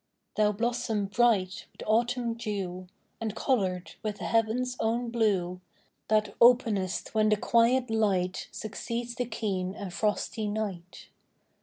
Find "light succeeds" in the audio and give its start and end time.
7.91-9.13